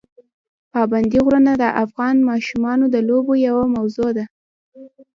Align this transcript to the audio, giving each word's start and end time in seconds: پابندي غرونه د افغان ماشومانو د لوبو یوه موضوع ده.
پابندي 0.73 1.19
غرونه 1.25 1.51
د 1.57 1.63
افغان 1.83 2.15
ماشومانو 2.29 2.85
د 2.89 2.95
لوبو 3.09 3.33
یوه 3.47 3.63
موضوع 3.75 4.09
ده. 4.17 4.25